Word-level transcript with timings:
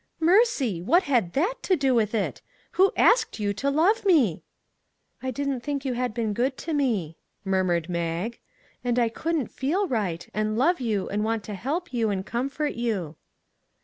"Mercy! 0.33 0.81
What 0.81 1.03
had 1.03 1.33
that 1.33 1.61
to 1.61 1.75
do 1.75 1.93
with 1.93 2.15
it? 2.15 2.41
Who 2.71 2.91
asked 2.97 3.39
you 3.39 3.53
to 3.53 3.69
love 3.69 4.03
me?"" 4.03 4.41
I 5.21 5.29
didn't 5.29 5.59
think 5.59 5.85
you 5.85 5.93
had 5.93 6.11
been 6.11 6.33
good 6.33 6.57
to 6.65 6.73
me," 6.73 7.17
murmured 7.45 7.87
Mag," 7.87 8.39
and 8.83 8.97
I 8.97 9.09
couldn't 9.09 9.51
feel 9.51 9.87
right 9.87 10.27
and 10.33 10.57
love 10.57 10.81
you, 10.81 11.07
and 11.09 11.23
want 11.23 11.43
to 11.43 11.53
help 11.53 11.93
you, 11.93 12.09
and 12.09 12.25
comfort 12.25 12.73
you." 12.73 13.15